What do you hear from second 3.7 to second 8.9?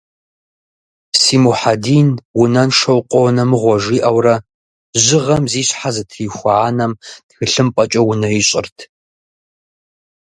жиӏэурэ жьыгъэм зи щхьэ зэтрихуа анэм тхылъымпӏэкӏэ унэ ищӏырт.